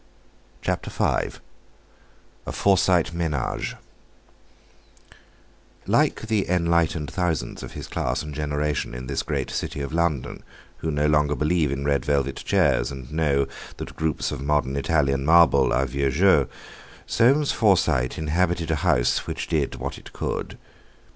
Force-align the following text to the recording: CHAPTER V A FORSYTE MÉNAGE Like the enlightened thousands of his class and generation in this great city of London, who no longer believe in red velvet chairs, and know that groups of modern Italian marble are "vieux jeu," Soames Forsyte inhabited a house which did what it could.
CHAPTER 0.63 0.89
V 0.89 1.37
A 2.47 2.51
FORSYTE 2.51 3.11
MÉNAGE 3.15 3.75
Like 5.85 6.21
the 6.21 6.49
enlightened 6.49 7.11
thousands 7.11 7.61
of 7.61 7.73
his 7.73 7.85
class 7.87 8.23
and 8.23 8.33
generation 8.33 8.95
in 8.95 9.05
this 9.05 9.21
great 9.21 9.51
city 9.51 9.79
of 9.79 9.93
London, 9.93 10.41
who 10.77 10.89
no 10.89 11.05
longer 11.05 11.35
believe 11.35 11.71
in 11.71 11.85
red 11.85 12.03
velvet 12.03 12.37
chairs, 12.37 12.89
and 12.91 13.11
know 13.13 13.45
that 13.77 13.95
groups 13.95 14.31
of 14.31 14.41
modern 14.41 14.75
Italian 14.75 15.23
marble 15.23 15.71
are 15.71 15.85
"vieux 15.85 16.09
jeu," 16.09 16.47
Soames 17.05 17.51
Forsyte 17.51 18.17
inhabited 18.17 18.71
a 18.71 18.77
house 18.77 19.27
which 19.27 19.47
did 19.47 19.75
what 19.75 19.99
it 19.99 20.13
could. 20.13 20.57